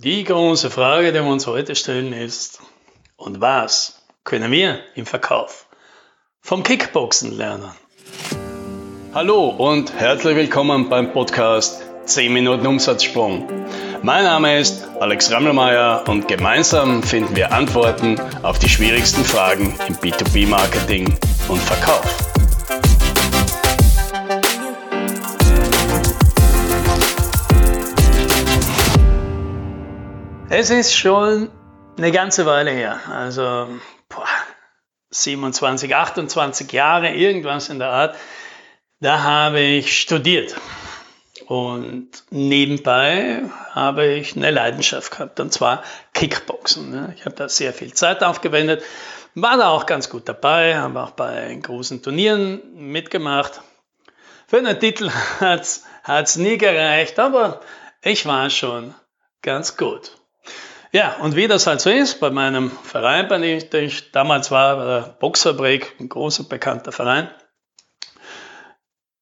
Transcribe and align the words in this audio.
Die 0.00 0.22
große 0.22 0.70
Frage, 0.70 1.12
die 1.12 1.18
wir 1.18 1.24
uns 1.24 1.48
heute 1.48 1.74
stellen, 1.74 2.12
ist, 2.12 2.60
und 3.16 3.40
was 3.40 4.00
können 4.22 4.52
wir 4.52 4.78
im 4.94 5.06
Verkauf 5.06 5.66
vom 6.40 6.62
Kickboxen 6.62 7.36
lernen? 7.36 7.72
Hallo 9.12 9.48
und 9.48 9.92
herzlich 9.92 10.36
willkommen 10.36 10.88
beim 10.88 11.12
Podcast 11.12 11.82
10 12.04 12.32
Minuten 12.32 12.64
Umsatzsprung. 12.68 13.48
Mein 14.04 14.22
Name 14.22 14.60
ist 14.60 14.86
Alex 15.00 15.32
Rammelmeier 15.32 16.04
und 16.06 16.28
gemeinsam 16.28 17.02
finden 17.02 17.34
wir 17.34 17.50
Antworten 17.50 18.20
auf 18.44 18.60
die 18.60 18.68
schwierigsten 18.68 19.24
Fragen 19.24 19.74
im 19.88 19.96
B2B-Marketing 19.96 21.12
und 21.48 21.60
Verkauf. 21.60 22.37
Es 30.50 30.70
ist 30.70 30.94
schon 30.94 31.50
eine 31.98 32.10
ganze 32.10 32.46
Weile 32.46 32.70
her, 32.70 32.98
also 33.06 33.68
boah, 34.08 34.26
27, 35.10 35.94
28 35.94 36.72
Jahre, 36.72 37.10
irgendwas 37.10 37.68
in 37.68 37.78
der 37.78 37.90
Art. 37.90 38.16
Da 39.00 39.22
habe 39.24 39.60
ich 39.60 40.00
studiert 40.00 40.56
und 41.48 42.08
nebenbei 42.30 43.42
habe 43.72 44.06
ich 44.06 44.36
eine 44.36 44.50
Leidenschaft 44.50 45.10
gehabt, 45.10 45.38
und 45.38 45.52
zwar 45.52 45.82
Kickboxen. 46.14 46.90
Ne? 46.92 47.14
Ich 47.14 47.26
habe 47.26 47.36
da 47.36 47.50
sehr 47.50 47.74
viel 47.74 47.92
Zeit 47.92 48.24
aufgewendet, 48.24 48.82
war 49.34 49.58
da 49.58 49.68
auch 49.68 49.84
ganz 49.84 50.08
gut 50.08 50.30
dabei, 50.30 50.78
habe 50.78 51.02
auch 51.02 51.10
bei 51.10 51.54
großen 51.56 52.02
Turnieren 52.02 52.62
mitgemacht. 52.72 53.60
Für 54.46 54.56
einen 54.56 54.80
Titel 54.80 55.10
hat 55.40 55.82
es 56.06 56.36
nie 56.36 56.56
gereicht, 56.56 57.18
aber 57.18 57.60
ich 58.00 58.24
war 58.24 58.48
schon 58.48 58.94
ganz 59.42 59.76
gut. 59.76 60.12
Ja, 60.90 61.16
und 61.20 61.36
wie 61.36 61.48
das 61.48 61.66
halt 61.66 61.80
so 61.80 61.90
ist, 61.90 62.18
bei 62.18 62.30
meinem 62.30 62.70
Verein, 62.70 63.28
bei 63.28 63.38
dem 63.38 63.84
ich 63.84 64.10
damals 64.12 64.50
war, 64.50 64.76
der 64.84 65.16
Boxfabrik, 65.20 65.94
ein 66.00 66.08
großer 66.08 66.44
bekannter 66.44 66.92
Verein. 66.92 67.30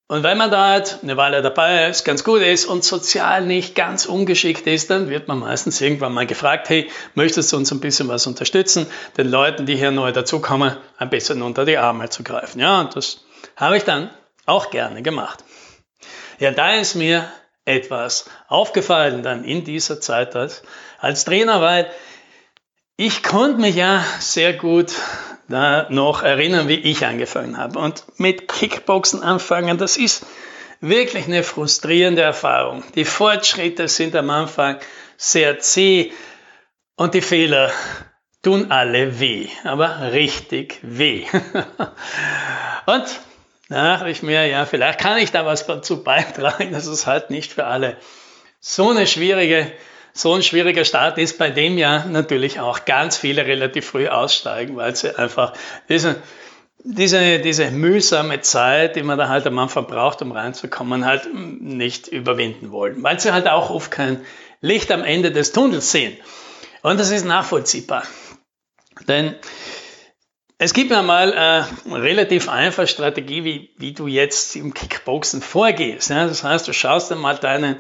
Und 0.08 0.22
wenn 0.22 0.38
man 0.38 0.52
da 0.52 0.68
halt 0.68 1.00
eine 1.02 1.16
Weile 1.16 1.42
dabei 1.42 1.88
ist, 1.88 2.04
ganz 2.04 2.22
gut 2.22 2.41
ist 2.41 2.66
und 2.66 2.84
sozial 2.84 3.44
nicht 3.44 3.74
ganz 3.74 4.06
ungeschickt 4.06 4.64
ist, 4.68 4.88
dann 4.88 5.08
wird 5.10 5.26
man 5.26 5.41
meistens 5.41 5.80
irgendwann 5.80 6.14
mal 6.14 6.26
gefragt, 6.26 6.68
hey, 6.68 6.88
möchtest 7.14 7.52
du 7.52 7.56
uns 7.56 7.72
ein 7.72 7.80
bisschen 7.80 8.06
was 8.06 8.28
unterstützen, 8.28 8.86
den 9.16 9.28
Leuten, 9.28 9.66
die 9.66 9.74
hier 9.74 9.91
neu 9.91 10.12
dazukommen, 10.12 10.76
ein 10.98 11.10
bisschen 11.10 11.42
unter 11.42 11.64
die 11.64 11.78
Arme 11.78 12.08
zu 12.08 12.22
greifen. 12.22 12.60
Ja, 12.60 12.82
und 12.82 12.94
das 12.94 13.24
habe 13.56 13.76
ich 13.76 13.82
dann 13.82 14.10
auch 14.44 14.70
gerne 14.70 15.02
gemacht. 15.02 15.42
Ja, 16.38 16.52
da 16.52 16.74
ist 16.74 16.94
mir 16.94 17.28
etwas 17.67 18.31
aufgefallen 18.48 19.22
dann 19.22 19.45
in 19.45 19.64
dieser 19.64 20.00
Zeit 20.00 20.34
als, 20.34 20.62
als 20.98 21.25
Trainer, 21.25 21.61
weil 21.61 21.91
ich 22.97 23.22
konnte 23.22 23.61
mich 23.61 23.77
ja 23.77 24.03
sehr 24.20 24.55
gut 24.55 24.92
da 25.48 25.87
noch 25.91 26.22
erinnern, 26.22 26.69
wie 26.69 26.77
ich 26.78 27.05
angefangen 27.05 27.59
habe. 27.59 27.78
Und 27.78 28.05
mit 28.17 28.48
Kickboxen 28.48 29.22
anfangen, 29.22 29.78
das 29.78 29.97
ist 29.97 30.25
wirklich 30.81 31.27
eine 31.27 31.42
frustrierende 31.42 32.22
Erfahrung. 32.22 32.83
Die 32.94 33.05
Fortschritte 33.05 33.89
sind 33.89 34.17
am 34.17 34.31
Anfang 34.31 34.78
sehr 35.17 35.59
zäh 35.59 36.12
und 36.97 37.14
die 37.14 37.20
Fehler 37.20 37.70
tun 38.42 38.70
alle 38.70 39.19
weh, 39.20 39.48
aber 39.64 40.12
richtig 40.12 40.78
weh. 40.83 41.27
und 42.87 43.05
dachte 43.69 44.11
ich 44.11 44.22
mir, 44.22 44.47
ja, 44.47 44.64
vielleicht 44.67 45.00
kann 45.00 45.19
ich 45.19 45.33
da 45.33 45.45
was 45.45 45.67
dazu 45.67 46.03
beitragen, 46.03 46.72
dass 46.72 46.86
es 46.86 47.06
halt 47.06 47.31
nicht 47.31 47.53
für 47.53 47.67
alle 47.67 47.97
so 48.61 48.91
eine 48.91 49.06
schwierige, 49.06 49.72
so 50.12 50.34
ein 50.34 50.42
schwieriger 50.42 50.84
Start 50.84 51.19
ist, 51.19 51.39
bei 51.39 51.50
dem 51.50 51.78
ja 51.78 52.05
natürlich 52.06 52.61
auch 52.61 52.84
ganz 52.84 53.17
viele 53.17 53.47
relativ 53.47 53.87
früh 53.87 54.09
aussteigen, 54.09 54.77
weil 54.77 54.97
sie 54.97 55.19
einfach 55.19 55.53
diese, 55.89 56.17
diese, 56.83 57.39
diese 57.41 57.70
mühsame 57.70 58.41
Zeit, 58.41 58.97
die 58.97 59.03
man 59.03 59.19
da 59.19 59.28
halt 59.28 59.47
am 59.47 59.59
Anfang 59.59 59.87
braucht, 59.87 60.22
um 60.22 60.32
reinzukommen, 60.32 61.05
halt 61.05 61.28
nicht 61.34 62.09
überwinden 62.09 62.71
wollen, 62.71 63.03
weil 63.03 63.21
sie 63.21 63.32
halt 63.32 63.49
auch 63.49 63.71
oft 63.71 63.91
kein 63.91 64.25
Licht 64.60 64.91
am 64.91 65.05
Ende 65.05 65.32
des 65.32 65.53
Tunnels 65.53 65.91
sehen. 65.91 66.16
Und 66.82 66.99
das 66.99 67.10
ist 67.10 67.25
nachvollziehbar. 67.25 68.05
Denn 69.09 69.34
es 70.59 70.72
gibt 70.72 70.91
ja 70.91 71.03
mal 71.03 71.34
eine 71.34 72.03
relativ 72.03 72.49
einfache 72.49 72.87
Strategie, 72.87 73.44
wie, 73.44 73.75
wie 73.77 73.93
du 73.93 74.06
jetzt 74.06 74.56
im 74.56 74.72
Kickboxen 74.72 75.43
vorgehst. 75.43 76.11
Ja, 76.11 76.27
das 76.27 76.44
heißt, 76.44 76.67
du 76.67 76.72
schaust 76.72 77.11
dir 77.11 77.17
mal 77.17 77.37
deinen 77.37 77.77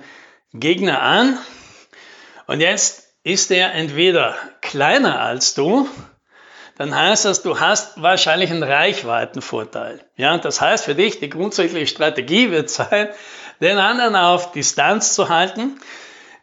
Gegner 0.52 1.00
an 1.00 1.38
und 2.46 2.60
jetzt 2.60 3.14
ist 3.22 3.50
er 3.50 3.74
entweder 3.74 4.36
kleiner 4.60 5.20
als 5.20 5.54
du, 5.54 5.88
dann 6.76 6.94
heißt 6.94 7.24
das, 7.24 7.42
du 7.42 7.58
hast 7.58 8.00
wahrscheinlich 8.02 8.50
einen 8.50 8.62
Reichweitenvorteil. 8.62 10.04
Ja, 10.16 10.36
das 10.36 10.60
heißt 10.60 10.84
für 10.84 10.94
dich, 10.94 11.18
die 11.18 11.30
grundsätzliche 11.30 11.86
Strategie 11.86 12.50
wird 12.50 12.68
sein, 12.70 13.08
den 13.60 13.78
anderen 13.78 14.14
auf 14.14 14.52
Distanz 14.52 15.14
zu 15.14 15.30
halten 15.30 15.80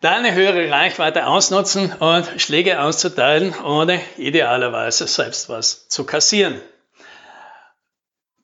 deine 0.03 0.34
höhere 0.34 0.69
Reichweite 0.69 1.28
ausnutzen 1.28 1.94
und 1.94 2.30
Schläge 2.41 2.81
auszuteilen, 2.81 3.56
ohne 3.64 4.02
idealerweise 4.18 5.08
selbst 5.08 5.47
was 5.47 5.88
zu 5.88 6.03
kassieren. 6.03 6.59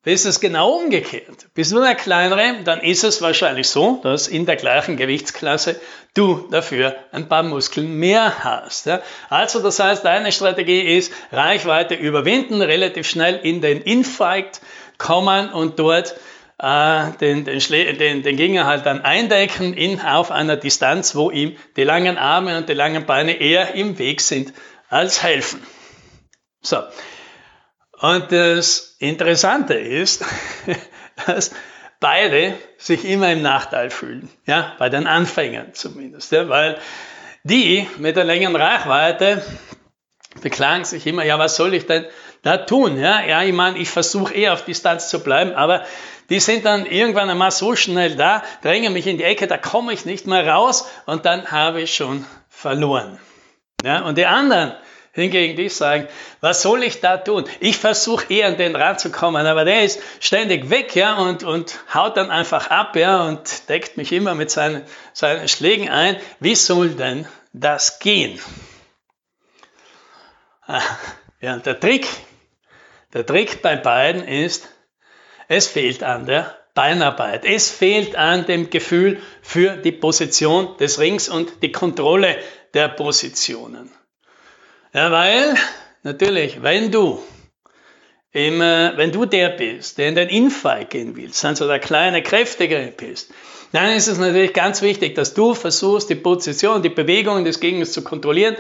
Ist 0.06 0.25
es 0.25 0.40
genau 0.40 0.72
umgekehrt? 0.72 1.47
Bist 1.53 1.74
du 1.74 1.81
der 1.81 1.96
Kleinere, 1.96 2.64
dann 2.64 2.80
ist 2.80 3.03
es 3.03 3.22
wahrscheinlich 3.22 3.68
so, 3.68 4.00
dass 4.02 4.30
in 4.30 4.46
der 4.46 4.56
gleichen 4.56 4.96
Gewichtsklasse 4.96 5.80
du 6.14 6.47
dafür 6.50 6.96
ein 7.12 7.28
paar 7.28 7.44
Muskeln 7.44 7.94
mehr 7.94 8.41
hast. 8.46 8.90
Also 9.30 9.59
das 9.59 9.80
heißt, 9.80 10.06
deine 10.06 10.31
Strategie 10.31 10.97
ist 10.97 11.12
Reichweite 11.34 11.96
überwinden, 11.96 12.62
relativ 12.62 13.08
schnell 13.09 13.36
in 13.44 13.59
den 13.59 13.81
Infight 13.81 14.62
kommen 14.97 15.50
und 15.52 15.78
dort 15.78 16.16
äh, 16.59 17.12
den, 17.20 17.46
den, 17.46 17.59
den, 17.97 18.24
den 18.24 18.36
Gegner 18.36 18.66
halt 18.66 18.86
dann 18.86 19.02
eindecken 19.02 19.74
in, 19.74 20.02
auf 20.02 20.31
einer 20.31 20.58
Distanz, 20.58 21.16
wo 21.16 21.31
ihm 21.31 21.56
die 21.78 21.84
langen 21.84 22.18
Arme 22.18 22.58
und 22.58 22.70
die 22.70 22.74
langen 22.74 23.06
Beine 23.06 23.40
eher 23.40 23.75
im 23.75 23.97
Weg 23.97 24.22
sind 24.22 24.53
als 24.90 25.24
helfen. 25.24 25.66
So. 26.62 26.84
Und 28.02 28.31
das 28.31 28.97
Interessante 29.00 29.74
ist, 29.74 30.25
dass 31.25 31.52
beide 32.00 32.56
sich 32.78 33.06
immer 33.06 33.31
im 33.31 33.41
Nachteil 33.41 33.90
fühlen. 33.90 34.30
Ja, 34.46 34.76
bei 34.80 34.90
den 34.90 35.08
Anfängern 35.08 35.74
zumindest. 35.74 36.31
Ja, 36.31 36.50
weil 36.50 36.78
die 37.44 37.88
mit 37.97 38.16
der 38.16 38.26
längeren 38.26 38.56
Reichweite 38.56 39.44
beklagen 40.40 40.86
sich 40.86 41.06
immer, 41.08 41.24
ja, 41.24 41.40
was 41.40 41.56
soll 41.56 41.74
ich 41.74 41.86
denn 41.86 42.06
da 42.42 42.58
tun? 42.58 43.00
Ja, 43.00 43.22
ja 43.22 43.44
ich 43.44 43.54
meine, 43.54 43.78
ich 43.78 43.90
versuche 43.90 44.34
eher 44.34 44.54
auf 44.54 44.66
Distanz 44.66 45.10
zu 45.10 45.24
bleiben, 45.24 45.54
aber 45.54 45.84
die 46.30 46.40
sind 46.40 46.66
dann 46.66 46.86
irgendwann 46.86 47.30
einmal 47.30 47.52
so 47.52 47.76
schnell 47.76 48.16
da, 48.16 48.44
drängen 48.62 48.94
mich 48.94 49.08
in 49.08 49.18
die 49.18 49.24
Ecke, 49.24 49.48
da 49.48 49.58
komme 49.58 49.94
ich 49.94 50.06
nicht 50.06 50.28
mehr 50.28 50.48
raus 50.48 50.88
und 51.06 51.26
dann 51.26 51.52
habe 51.52 51.82
ich 51.82 51.96
schon 51.96 52.26
verloren. 52.50 53.20
Ja, 53.84 54.02
und 54.02 54.18
die 54.18 54.26
anderen 54.26 54.74
hingegen, 55.12 55.56
die 55.56 55.70
sagen, 55.70 56.08
was 56.42 56.62
soll 56.62 56.84
ich 56.84 57.02
da 57.02 57.18
tun? 57.18 57.46
Ich 57.60 57.78
versuche 57.78 58.32
eher 58.32 58.48
an 58.48 58.58
den 58.58 58.76
ranzukommen, 58.76 59.46
aber 59.46 59.66
der 59.66 59.84
ist 59.84 60.02
ständig 60.20 60.70
weg, 60.70 60.96
ja, 60.96 61.18
und, 61.18 61.44
und 61.44 61.80
haut 61.94 62.18
dann 62.18 62.32
einfach 62.32 62.70
ab, 62.70 62.96
ja, 62.96 63.24
und 63.24 63.70
deckt 63.70 63.98
mich 63.98 64.12
immer 64.12 64.36
mit 64.36 64.52
seinen, 64.52 64.84
seinen 65.14 65.48
Schlägen 65.48 65.90
ein. 65.90 66.18
Wie 66.40 66.56
soll 66.56 66.90
denn 66.90 67.28
das 67.54 68.00
gehen? 68.00 68.40
Ja, 71.41 71.56
der 71.56 71.80
Trick, 71.80 72.06
der 73.13 73.25
Trick 73.25 73.62
bei 73.62 73.78
beiden 73.78 74.28
ist, 74.28 74.68
es 75.47 75.68
fehlt 75.68 76.03
an 76.03 76.25
der 76.25 76.57
Beinarbeit. 76.74 77.46
Es 77.46 77.72
fehlt 77.72 78.18
an 78.18 78.46
dem 78.46 78.69
Gefühl 78.69 79.22
für 79.41 79.78
die 79.78 79.94
Position 79.94 80.75
des 80.78 81.00
Rings 81.00 81.29
und 81.29 81.63
die 81.63 81.72
Kontrolle 81.72 82.38
der 82.74 82.90
Positionen. 82.90 83.90
Ja, 84.94 85.11
weil 85.11 85.55
natürlich, 86.03 86.61
wenn 86.61 86.91
du 86.91 87.23
im, 88.32 88.61
äh, 88.61 88.96
wenn 88.97 89.11
du 89.11 89.26
der 89.26 89.49
bist, 89.49 89.97
der 89.97 90.09
in 90.09 90.16
den 90.16 90.29
Infight 90.29 90.90
gehen 90.90 91.16
willst, 91.16 91.44
also 91.46 91.67
der 91.67 91.79
kleine, 91.79 92.22
kräftigere 92.22 92.94
bist, 92.96 93.32
dann 93.72 93.91
ist 93.91 94.08
es 94.08 94.17
natürlich 94.17 94.53
ganz 94.53 94.82
wichtig, 94.82 95.16
dass 95.16 95.34
du 95.34 95.53
versuchst, 95.53 96.09
die 96.09 96.16
Position, 96.16 96.82
die 96.82 96.90
Bewegungen 96.90 97.46
des 97.46 97.59
Gegners 97.59 97.91
zu 97.91 98.03
kontrollieren, 98.03 98.55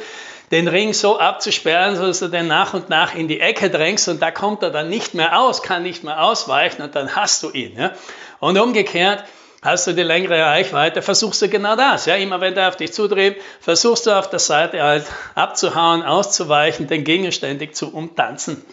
den 0.51 0.67
Ring 0.67 0.93
so 0.93 1.19
abzusperren, 1.19 1.95
sodass 1.95 2.19
du 2.19 2.27
den 2.27 2.47
nach 2.47 2.73
und 2.73 2.89
nach 2.89 3.13
in 3.15 3.27
die 3.27 3.39
Ecke 3.39 3.69
drängst 3.69 4.07
und 4.07 4.21
da 4.21 4.31
kommt 4.31 4.63
er 4.63 4.71
dann 4.71 4.89
nicht 4.89 5.13
mehr 5.13 5.39
aus, 5.39 5.61
kann 5.61 5.83
nicht 5.83 6.03
mehr 6.03 6.23
ausweichen 6.23 6.81
und 6.81 6.95
dann 6.95 7.15
hast 7.15 7.43
du 7.43 7.51
ihn. 7.51 7.77
Ja? 7.77 7.93
Und 8.39 8.57
umgekehrt, 8.57 9.23
hast 9.61 9.87
du 9.87 9.93
die 9.93 10.03
längere 10.03 10.41
Reichweite, 10.41 11.01
versuchst 11.01 11.41
du 11.41 11.49
genau 11.49 11.75
das. 11.75 12.05
Ja? 12.05 12.15
Immer 12.15 12.41
wenn 12.41 12.55
der 12.55 12.69
auf 12.69 12.77
dich 12.77 12.93
zudreht, 12.93 13.41
versuchst 13.59 14.07
du 14.07 14.11
auf 14.11 14.29
der 14.29 14.39
Seite 14.39 14.81
halt 14.81 15.05
abzuhauen, 15.35 16.01
auszuweichen, 16.01 16.87
den 16.87 17.03
Gegner 17.03 17.31
ständig 17.31 17.75
zu 17.75 17.93
umtanzen. 17.93 18.63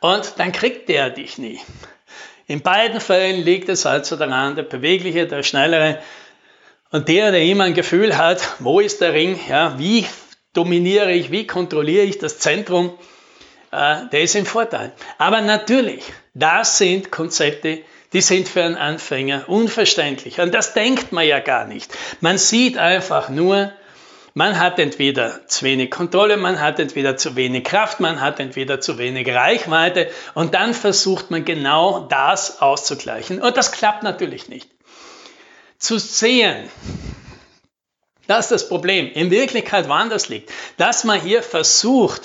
Und 0.00 0.34
dann 0.38 0.52
kriegt 0.52 0.88
der 0.88 1.10
dich 1.10 1.36
nie. 1.38 1.60
In 2.46 2.62
beiden 2.62 3.00
Fällen 3.00 3.42
liegt 3.42 3.68
es 3.68 3.86
also 3.86 4.16
daran, 4.16 4.54
der 4.54 4.62
bewegliche, 4.62 5.26
der 5.26 5.42
schnellere 5.42 5.98
Und 6.92 7.08
der, 7.08 7.32
der 7.32 7.42
immer 7.42 7.64
ein 7.64 7.74
Gefühl 7.74 8.16
hat, 8.16 8.40
wo 8.60 8.78
ist 8.78 9.00
der 9.00 9.12
Ring, 9.12 9.38
ja, 9.48 9.76
wie 9.78 10.06
dominiere 10.56 11.12
ich, 11.12 11.30
wie 11.30 11.46
kontrolliere 11.46 12.04
ich 12.04 12.18
das 12.18 12.38
Zentrum, 12.38 12.92
äh, 13.72 14.06
der 14.10 14.22
ist 14.22 14.34
im 14.34 14.46
Vorteil. 14.46 14.92
Aber 15.18 15.40
natürlich, 15.40 16.02
das 16.34 16.78
sind 16.78 17.10
Konzepte, 17.10 17.82
die 18.12 18.20
sind 18.20 18.48
für 18.48 18.62
einen 18.62 18.76
Anfänger 18.76 19.44
unverständlich. 19.48 20.40
Und 20.40 20.54
das 20.54 20.74
denkt 20.74 21.12
man 21.12 21.26
ja 21.26 21.40
gar 21.40 21.66
nicht. 21.66 21.92
Man 22.20 22.38
sieht 22.38 22.78
einfach 22.78 23.28
nur, 23.28 23.72
man 24.34 24.58
hat 24.58 24.78
entweder 24.78 25.46
zu 25.48 25.64
wenig 25.64 25.90
Kontrolle, 25.90 26.36
man 26.36 26.60
hat 26.60 26.78
entweder 26.78 27.16
zu 27.16 27.36
wenig 27.36 27.64
Kraft, 27.64 28.00
man 28.00 28.20
hat 28.20 28.38
entweder 28.38 28.80
zu 28.80 28.98
wenig 28.98 29.28
Reichweite 29.28 30.10
und 30.34 30.54
dann 30.54 30.74
versucht 30.74 31.30
man 31.30 31.44
genau 31.44 32.06
das 32.08 32.60
auszugleichen. 32.60 33.40
Und 33.40 33.56
das 33.56 33.72
klappt 33.72 34.02
natürlich 34.02 34.48
nicht. 34.48 34.68
Zu 35.78 35.98
sehen, 35.98 36.68
dass 38.26 38.48
das 38.48 38.68
Problem 38.68 39.10
in 39.12 39.30
Wirklichkeit 39.30 39.88
woanders 39.88 40.28
liegt, 40.28 40.52
dass 40.76 41.04
man 41.04 41.20
hier 41.20 41.42
versucht, 41.42 42.22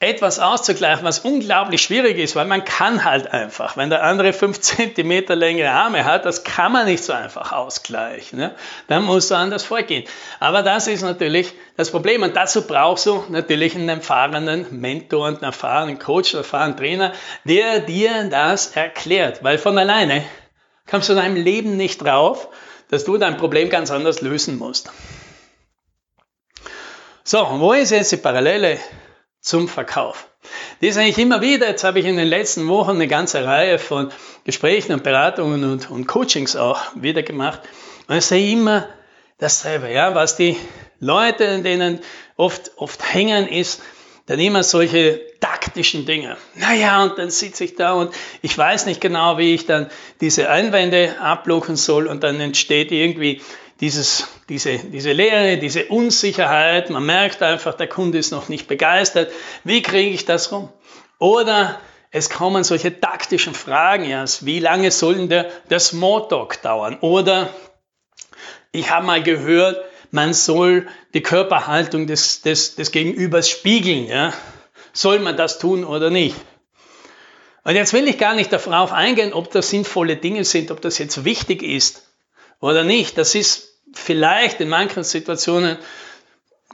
etwas 0.00 0.38
auszugleichen, 0.38 1.04
was 1.04 1.20
unglaublich 1.20 1.82
schwierig 1.82 2.18
ist, 2.18 2.36
weil 2.36 2.46
man 2.46 2.64
kann 2.64 3.04
halt 3.04 3.32
einfach, 3.32 3.76
wenn 3.76 3.90
der 3.90 4.04
andere 4.04 4.32
fünf 4.32 4.60
Zentimeter 4.60 5.34
längere 5.34 5.70
Arme 5.70 6.04
hat, 6.04 6.24
das 6.24 6.44
kann 6.44 6.70
man 6.70 6.86
nicht 6.86 7.02
so 7.02 7.12
einfach 7.12 7.50
ausgleichen. 7.50 8.38
Ne? 8.38 8.54
Dann 8.86 9.02
muss 9.02 9.32
er 9.32 9.38
anders 9.38 9.64
vorgehen. 9.64 10.04
Aber 10.38 10.62
das 10.62 10.86
ist 10.86 11.02
natürlich 11.02 11.52
das 11.76 11.90
Problem 11.90 12.22
und 12.22 12.36
dazu 12.36 12.64
brauchst 12.64 13.06
du 13.06 13.24
natürlich 13.28 13.74
einen 13.74 13.88
erfahrenen 13.88 14.66
Mentor 14.70 15.26
einen 15.26 15.42
erfahrenen 15.42 15.98
Coach, 15.98 16.32
einen 16.32 16.44
erfahrenen 16.44 16.76
Trainer, 16.76 17.12
der 17.42 17.80
dir 17.80 18.28
das 18.30 18.76
erklärt, 18.76 19.42
weil 19.42 19.58
von 19.58 19.76
alleine 19.76 20.22
kommst 20.88 21.08
du 21.08 21.14
in 21.14 21.18
deinem 21.18 21.36
Leben 21.36 21.76
nicht 21.76 22.04
drauf, 22.04 22.48
dass 22.90 23.04
du 23.04 23.18
dein 23.18 23.36
Problem 23.36 23.70
ganz 23.70 23.90
anders 23.90 24.20
lösen 24.20 24.58
musst. 24.58 24.90
So, 27.24 27.46
wo 27.60 27.72
ist 27.72 27.90
jetzt 27.90 28.12
die 28.12 28.16
Parallele 28.16 28.78
zum 29.40 29.68
Verkauf. 29.68 30.28
Das 30.80 30.90
ist 30.90 30.96
eigentlich 30.96 31.18
immer 31.18 31.40
wieder, 31.40 31.68
jetzt 31.68 31.84
habe 31.84 32.00
ich 32.00 32.06
in 32.06 32.16
den 32.16 32.28
letzten 32.28 32.68
Wochen 32.68 32.92
eine 32.92 33.08
ganze 33.08 33.44
Reihe 33.44 33.78
von 33.78 34.10
Gesprächen 34.44 34.92
und 34.92 35.02
Beratungen 35.02 35.64
und, 35.64 35.90
und 35.90 36.06
Coachings 36.06 36.56
auch 36.56 36.80
wieder 36.94 37.22
gemacht. 37.22 37.60
Und 38.06 38.16
ich 38.16 38.24
sehe 38.24 38.52
immer 38.52 38.88
dasselbe, 39.38 39.90
ja, 39.92 40.14
was 40.14 40.36
die 40.36 40.56
Leute, 41.00 41.44
in 41.44 41.64
denen 41.64 42.00
oft, 42.36 42.72
oft 42.76 43.14
hängen, 43.14 43.46
ist 43.48 43.82
dann 44.28 44.38
immer 44.38 44.62
solche 44.62 45.20
taktischen 45.40 46.04
Dinge. 46.04 46.36
Naja, 46.54 47.02
und 47.02 47.18
dann 47.18 47.30
sitze 47.30 47.64
ich 47.64 47.74
da 47.74 47.94
und 47.94 48.14
ich 48.42 48.56
weiß 48.56 48.86
nicht 48.86 49.00
genau, 49.00 49.38
wie 49.38 49.54
ich 49.54 49.66
dann 49.66 49.90
diese 50.20 50.50
Einwände 50.50 51.16
ablocken 51.20 51.76
soll 51.76 52.06
und 52.06 52.22
dann 52.22 52.38
entsteht 52.38 52.92
irgendwie 52.92 53.40
dieses, 53.80 54.28
diese, 54.48 54.78
diese 54.78 55.12
Leere, 55.12 55.56
diese 55.56 55.86
Unsicherheit, 55.86 56.90
man 56.90 57.06
merkt 57.06 57.42
einfach, 57.42 57.74
der 57.74 57.86
Kunde 57.86 58.18
ist 58.18 58.30
noch 58.30 58.48
nicht 58.48 58.68
begeistert. 58.68 59.32
Wie 59.64 59.82
kriege 59.82 60.10
ich 60.10 60.26
das 60.26 60.52
rum? 60.52 60.68
Oder 61.18 61.80
es 62.10 62.28
kommen 62.28 62.64
solche 62.64 63.00
taktischen 63.00 63.54
Fragen, 63.54 64.04
ja, 64.04 64.24
wie 64.42 64.60
lange 64.60 64.90
soll 64.90 65.14
denn 65.14 65.28
der, 65.28 65.50
der 65.70 65.80
Smalltalk 65.80 66.60
dauern? 66.60 66.98
Oder 67.00 67.48
ich 68.72 68.90
habe 68.90 69.06
mal 69.06 69.22
gehört, 69.22 69.82
man 70.10 70.34
soll 70.34 70.86
die 71.14 71.22
Körperhaltung 71.22 72.06
des, 72.06 72.42
des, 72.42 72.74
des 72.74 72.92
Gegenübers 72.92 73.48
spiegeln. 73.48 74.06
Ja? 74.06 74.32
Soll 74.92 75.18
man 75.18 75.36
das 75.36 75.58
tun 75.58 75.84
oder 75.84 76.10
nicht? 76.10 76.36
Und 77.64 77.74
jetzt 77.74 77.92
will 77.92 78.08
ich 78.08 78.18
gar 78.18 78.34
nicht 78.34 78.52
darauf 78.52 78.92
eingehen, 78.92 79.32
ob 79.32 79.50
das 79.50 79.70
sinnvolle 79.70 80.16
Dinge 80.16 80.44
sind, 80.44 80.70
ob 80.70 80.80
das 80.80 80.98
jetzt 80.98 81.24
wichtig 81.24 81.62
ist 81.62 82.02
oder 82.60 82.84
nicht. 82.84 83.18
Das 83.18 83.34
ist 83.34 83.68
vielleicht 83.92 84.60
in 84.60 84.68
manchen 84.68 85.04
Situationen 85.04 85.76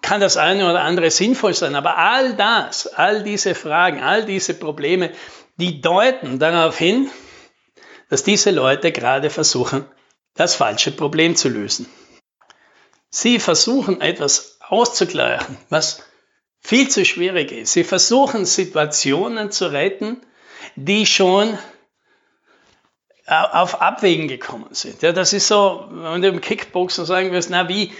kann 0.02 0.20
das 0.20 0.36
eine 0.36 0.68
oder 0.68 0.82
andere 0.82 1.10
sinnvoll 1.10 1.54
sein, 1.54 1.74
aber 1.74 1.96
all 1.96 2.34
das, 2.34 2.86
all 2.86 3.22
diese 3.22 3.54
Fragen, 3.54 4.00
all 4.02 4.24
diese 4.24 4.54
Probleme, 4.54 5.10
die 5.56 5.80
deuten 5.80 6.38
darauf 6.38 6.76
hin, 6.76 7.10
dass 8.10 8.22
diese 8.22 8.50
Leute 8.50 8.92
gerade 8.92 9.30
versuchen, 9.30 9.86
das 10.34 10.54
falsche 10.54 10.90
Problem 10.90 11.36
zu 11.36 11.48
lösen. 11.48 11.86
Sie 13.16 13.38
versuchen 13.38 14.00
etwas 14.00 14.58
auszugleichen, 14.58 15.56
was 15.68 16.02
viel 16.58 16.88
zu 16.88 17.04
schwierig 17.04 17.52
ist. 17.52 17.72
Sie 17.72 17.84
versuchen 17.84 18.44
Situationen 18.44 19.52
zu 19.52 19.66
retten, 19.66 20.20
die 20.74 21.06
schon 21.06 21.56
auf 23.28 23.80
Abwägen 23.80 24.26
gekommen 24.26 24.66
sind. 24.72 25.00
Ja, 25.02 25.12
das 25.12 25.32
ist 25.32 25.46
so, 25.46 25.86
wenn 25.90 26.22
du 26.22 26.28
im 26.28 26.40
Kickboxen 26.40 27.06
sagen 27.06 27.30
wirst, 27.30 27.50
na, 27.50 27.68
wie, 27.68 27.92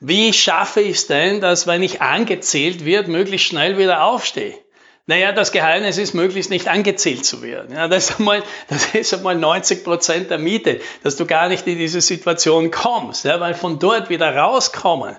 wie 0.00 0.32
schaffe 0.32 0.80
ich 0.80 0.96
es 0.96 1.06
denn, 1.08 1.42
dass, 1.42 1.66
wenn 1.66 1.82
ich 1.82 2.00
angezählt 2.00 2.86
wird, 2.86 3.06
möglichst 3.08 3.48
schnell 3.48 3.76
wieder 3.76 4.04
aufstehe? 4.04 4.58
Naja, 5.06 5.32
das 5.32 5.52
Geheimnis 5.52 5.98
ist, 5.98 6.14
möglichst 6.14 6.50
nicht 6.50 6.68
angezählt 6.68 7.26
zu 7.26 7.42
werden. 7.42 7.74
Ja, 7.74 7.88
das, 7.88 8.10
ist 8.10 8.18
einmal, 8.18 8.42
das 8.68 8.94
ist 8.94 9.12
einmal 9.12 9.34
90 9.34 9.84
Prozent 9.84 10.30
der 10.30 10.38
Miete, 10.38 10.80
dass 11.02 11.16
du 11.16 11.26
gar 11.26 11.48
nicht 11.48 11.66
in 11.66 11.78
diese 11.78 12.00
Situation 12.00 12.70
kommst, 12.70 13.24
ja, 13.24 13.38
weil 13.38 13.54
von 13.54 13.78
dort 13.78 14.08
wieder 14.08 14.34
rauskommen, 14.34 15.16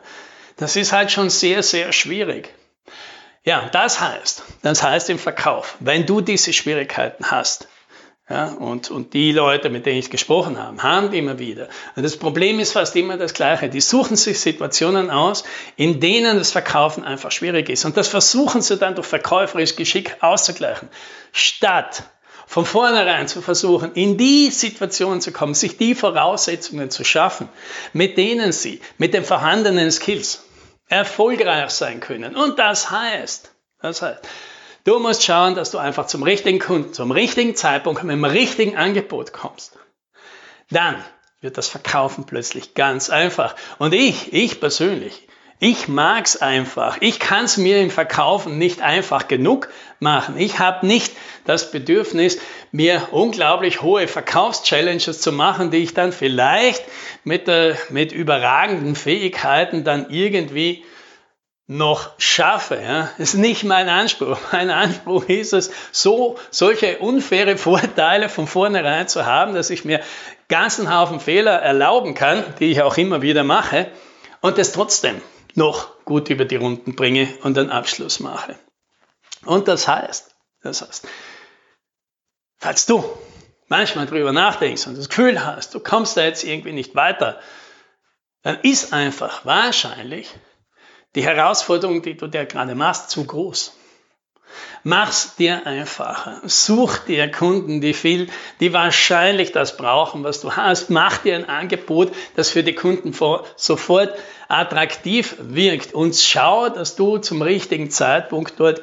das 0.57 0.75
ist 0.75 0.91
halt 0.91 1.11
schon 1.11 1.29
sehr, 1.29 1.61
sehr 1.61 1.91
schwierig. 1.91 2.51
Ja, 3.43 3.69
das 3.71 4.01
heißt, 4.01 4.43
das 4.63 4.81
heißt 4.81 5.11
im 5.11 5.19
Verkauf, 5.19 5.75
wenn 5.79 6.07
du 6.07 6.19
diese 6.19 6.51
Schwierigkeiten 6.51 7.29
hast, 7.29 7.67
ja, 8.27 8.47
und, 8.53 8.89
und 8.89 9.13
die 9.13 9.31
Leute, 9.31 9.69
mit 9.69 9.85
denen 9.85 9.99
ich 9.99 10.09
gesprochen 10.09 10.57
habe, 10.57 10.81
haben 10.81 11.11
die 11.11 11.19
immer 11.19 11.37
wieder. 11.37 11.69
Und 11.95 12.01
das 12.01 12.17
Problem 12.17 12.59
ist 12.59 12.71
fast 12.71 12.95
immer 12.95 13.17
das 13.17 13.35
Gleiche. 13.35 13.69
Die 13.69 13.81
suchen 13.81 14.15
sich 14.15 14.39
Situationen 14.39 15.11
aus, 15.11 15.43
in 15.75 15.99
denen 15.99 16.39
das 16.39 16.51
Verkaufen 16.51 17.03
einfach 17.03 17.31
schwierig 17.31 17.69
ist. 17.69 17.85
Und 17.85 17.97
das 17.97 18.07
versuchen 18.07 18.63
sie 18.63 18.77
dann 18.77 18.95
durch 18.95 19.05
verkäuferisches 19.05 19.75
Geschick 19.75 20.17
auszugleichen. 20.21 20.89
Statt 21.33 22.03
von 22.47 22.65
vornherein 22.65 23.27
zu 23.27 23.43
versuchen, 23.43 23.93
in 23.93 24.17
die 24.17 24.49
Situation 24.49 25.21
zu 25.21 25.31
kommen, 25.31 25.53
sich 25.53 25.77
die 25.77 25.93
Voraussetzungen 25.93 26.89
zu 26.89 27.03
schaffen, 27.03 27.47
mit 27.93 28.17
denen 28.17 28.51
sie 28.51 28.81
mit 28.97 29.13
den 29.13 29.23
vorhandenen 29.23 29.91
Skills 29.91 30.45
erfolgreich 30.87 31.69
sein 31.69 31.99
können. 31.99 32.35
Und 32.35 32.57
das 32.57 32.89
heißt, 32.89 33.51
das 33.81 34.01
heißt, 34.01 34.21
Du 34.85 34.99
musst 34.99 35.23
schauen, 35.23 35.55
dass 35.55 35.71
du 35.71 35.79
einfach 35.79 36.05
zum 36.05 36.21
richtigen 36.21 36.59
Kunden, 36.59 36.93
zum 36.93 37.11
richtigen 37.11 37.55
Zeitpunkt 37.55 38.03
mit 38.03 38.13
dem 38.13 38.23
richtigen 38.23 38.77
Angebot 38.77 39.33
kommst. 39.33 39.79
Dann 40.69 41.03
wird 41.41 41.57
das 41.57 41.67
Verkaufen 41.67 42.27
plötzlich 42.27 42.75
ganz 42.75 43.09
einfach. 43.09 43.55
Und 43.79 43.95
ich, 43.95 44.31
ich 44.31 44.59
persönlich, 44.59 45.27
ich 45.59 45.87
mag's 45.87 46.37
einfach. 46.37 46.97
Ich 46.99 47.19
kann's 47.19 47.57
mir 47.57 47.81
im 47.81 47.89
Verkaufen 47.89 48.59
nicht 48.59 48.81
einfach 48.81 49.27
genug 49.27 49.69
machen. 49.99 50.37
Ich 50.37 50.59
habe 50.59 50.85
nicht 50.85 51.13
das 51.45 51.71
Bedürfnis, 51.71 52.37
mir 52.71 53.07
unglaublich 53.09 53.81
hohe 53.81 54.07
Verkaufschallenges 54.07 55.19
zu 55.19 55.31
machen, 55.31 55.71
die 55.71 55.77
ich 55.77 55.95
dann 55.95 56.11
vielleicht 56.11 56.83
mit, 57.23 57.47
äh, 57.47 57.73
mit 57.89 58.11
überragenden 58.11 58.95
Fähigkeiten 58.95 59.83
dann 59.83 60.11
irgendwie 60.11 60.83
noch 61.67 62.11
schaffe. 62.19 62.79
Ja? 62.81 63.09
Das 63.17 63.29
ist 63.29 63.33
nicht 63.35 63.63
mein 63.63 63.89
Anspruch. 63.89 64.37
Mein 64.51 64.69
Anspruch 64.69 65.25
ist 65.25 65.53
es, 65.53 65.71
so 65.91 66.37
solche 66.51 66.99
unfaire 66.99 67.57
Vorteile 67.57 68.29
von 68.29 68.47
vornherein 68.47 69.07
zu 69.07 69.25
haben, 69.25 69.55
dass 69.55 69.69
ich 69.69 69.85
mir 69.85 70.01
ganzen 70.47 70.93
Haufen 70.93 71.19
Fehler 71.19 71.59
erlauben 71.61 72.13
kann, 72.13 72.43
die 72.59 72.71
ich 72.71 72.81
auch 72.81 72.97
immer 72.97 73.21
wieder 73.21 73.43
mache, 73.43 73.89
und 74.41 74.59
es 74.59 74.73
trotzdem 74.73 75.21
noch 75.55 76.03
gut 76.05 76.29
über 76.29 76.45
die 76.45 76.57
Runden 76.57 76.95
bringe 76.95 77.27
und 77.41 77.57
einen 77.57 77.71
Abschluss 77.71 78.19
mache. 78.19 78.59
Und 79.43 79.67
das 79.67 79.87
heißt, 79.87 80.35
das 80.61 80.81
heißt, 80.81 81.07
falls 82.57 82.85
du 82.85 83.03
manchmal 83.67 84.05
drüber 84.05 84.31
nachdenkst 84.31 84.85
und 84.85 84.97
das 84.97 85.09
Gefühl 85.09 85.43
hast, 85.43 85.73
du 85.73 85.79
kommst 85.79 86.17
da 86.17 86.23
jetzt 86.23 86.43
irgendwie 86.43 86.73
nicht 86.73 86.93
weiter, 86.93 87.39
dann 88.43 88.59
ist 88.61 88.93
einfach 88.93 89.45
wahrscheinlich 89.45 90.29
die 91.15 91.23
Herausforderung, 91.23 92.01
die 92.01 92.15
du 92.15 92.27
dir 92.27 92.45
gerade 92.45 92.75
machst, 92.75 93.09
zu 93.09 93.25
groß. 93.25 93.73
Mach's 94.83 95.35
dir 95.35 95.65
einfacher. 95.65 96.41
Such 96.45 96.99
dir 96.99 97.31
Kunden, 97.31 97.81
die 97.81 97.93
viel, 97.93 98.27
die 98.59 98.71
wahrscheinlich 98.71 99.51
das 99.51 99.77
brauchen, 99.77 100.23
was 100.23 100.41
du 100.41 100.51
hast. 100.51 100.91
Mach 100.91 101.17
dir 101.17 101.35
ein 101.35 101.49
Angebot, 101.49 102.11
das 102.35 102.51
für 102.51 102.63
die 102.63 102.75
Kunden 102.75 103.13
sofort 103.55 104.13
attraktiv 104.47 105.35
wirkt 105.39 105.95
und 105.95 106.15
schau, 106.15 106.69
dass 106.69 106.95
du 106.95 107.17
zum 107.17 107.41
richtigen 107.41 107.89
Zeitpunkt 107.89 108.59
dort, 108.59 108.81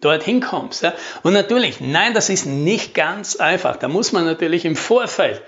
dorthin 0.00 0.40
kommst. 0.40 0.84
Und 1.22 1.32
natürlich, 1.32 1.80
nein, 1.80 2.12
das 2.12 2.28
ist 2.28 2.46
nicht 2.46 2.92
ganz 2.92 3.36
einfach. 3.36 3.76
Da 3.76 3.86
muss 3.86 4.10
man 4.10 4.24
natürlich 4.24 4.64
im 4.64 4.74
Vorfeld 4.74 5.42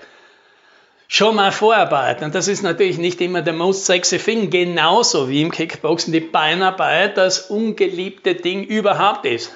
schon 1.11 1.35
mal 1.35 1.51
vorarbeiten. 1.51 2.23
Und 2.23 2.35
das 2.35 2.47
ist 2.47 2.61
natürlich 2.61 2.99
nicht 2.99 3.19
immer 3.19 3.41
der 3.41 3.53
most 3.53 3.85
sexy 3.85 4.19
thing, 4.19 4.49
genauso 4.51 5.27
wie 5.27 5.41
im 5.41 5.51
Kickboxen 5.51 6.13
die 6.13 6.19
Beinarbeit 6.21 7.17
das 7.17 7.49
ungeliebte 7.49 8.35
Ding 8.35 8.63
überhaupt 8.63 9.25
ist. 9.25 9.51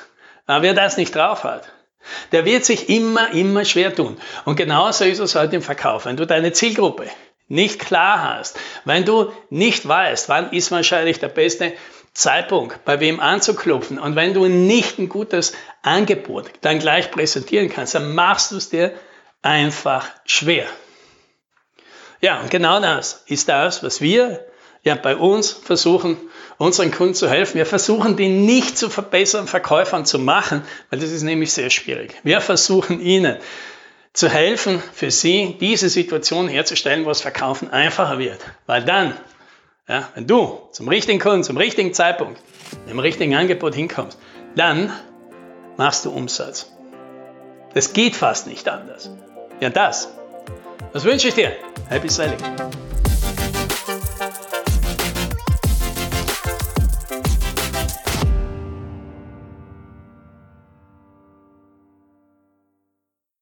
Aber 0.47 0.63
wer 0.63 0.73
das 0.73 0.97
nicht 0.97 1.15
drauf 1.15 1.43
hat, 1.45 1.71
der 2.31 2.43
wird 2.43 2.65
sich 2.65 2.89
immer, 2.89 3.31
immer 3.33 3.63
schwer 3.63 3.95
tun. 3.95 4.17
Und 4.45 4.55
genauso 4.55 5.05
ist 5.05 5.19
es 5.19 5.35
halt 5.35 5.53
im 5.53 5.61
Verkauf. 5.61 6.05
Wenn 6.05 6.17
du 6.17 6.25
deine 6.25 6.51
Zielgruppe 6.51 7.05
nicht 7.47 7.79
klar 7.79 8.35
hast, 8.35 8.59
wenn 8.83 9.05
du 9.05 9.31
nicht 9.49 9.87
weißt, 9.87 10.29
wann 10.29 10.51
ist 10.51 10.71
wahrscheinlich 10.71 11.19
der 11.19 11.29
beste 11.29 11.73
Zeitpunkt, 12.13 12.83
bei 12.83 12.99
wem 12.99 13.19
anzuklopfen 13.19 13.99
und 13.99 14.15
wenn 14.15 14.33
du 14.33 14.47
nicht 14.47 14.97
ein 14.97 15.07
gutes 15.07 15.53
Angebot 15.83 16.45
dann 16.61 16.79
gleich 16.79 17.11
präsentieren 17.11 17.69
kannst, 17.69 17.95
dann 17.95 18.15
machst 18.15 18.51
du 18.51 18.57
es 18.57 18.69
dir 18.69 18.91
einfach 19.43 20.07
schwer. 20.25 20.65
Ja, 22.23 22.39
und 22.39 22.49
genau 22.49 22.79
das 22.79 23.21
ist 23.27 23.49
das, 23.49 23.83
was 23.83 23.99
wir 23.99 24.45
ja 24.81 24.95
bei 24.95 25.17
uns 25.17 25.51
versuchen, 25.51 26.15
unseren 26.57 26.89
Kunden 26.89 27.15
zu 27.15 27.29
helfen. 27.29 27.55
Wir 27.55 27.65
versuchen, 27.65 28.15
die 28.15 28.29
nicht 28.29 28.77
zu 28.77 28.89
verbessern, 28.89 29.45
Verkäufern 29.45 30.05
zu 30.05 30.19
machen, 30.19 30.63
weil 30.89 30.99
das 30.99 31.11
ist 31.11 31.23
nämlich 31.23 31.51
sehr 31.51 31.69
schwierig. 31.69 32.15
Wir 32.23 32.39
versuchen 32.39 33.01
ihnen 33.01 33.35
zu 34.13 34.29
helfen, 34.29 34.81
für 34.93 35.11
sie 35.11 35.57
diese 35.59 35.89
Situation 35.89 36.47
herzustellen, 36.47 37.03
wo 37.03 37.09
das 37.09 37.19
Verkaufen 37.19 37.71
einfacher 37.71 38.19
wird. 38.19 38.39
Weil 38.67 38.85
dann, 38.85 39.17
ja, 39.89 40.07
wenn 40.15 40.25
du 40.25 40.69
zum 40.71 40.87
richtigen 40.87 41.19
Kunden, 41.19 41.43
zum 41.43 41.57
richtigen 41.57 41.93
Zeitpunkt, 41.93 42.39
mit 42.71 42.89
dem 42.89 42.99
richtigen 42.99 43.35
Angebot 43.35 43.75
hinkommst, 43.75 44.17
dann 44.55 44.93
machst 45.75 46.05
du 46.05 46.11
Umsatz. 46.11 46.71
Das 47.73 47.91
geht 47.91 48.15
fast 48.15 48.47
nicht 48.47 48.69
anders. 48.69 49.09
Ja, 49.59 49.69
das. 49.69 50.07
Das 50.93 51.03
wünsche 51.03 51.29
ich 51.29 51.33
dir. 51.33 51.53
Happy 51.89 52.07
Selling. 52.07 52.37